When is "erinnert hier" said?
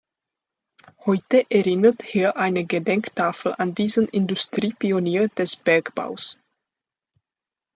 1.51-2.35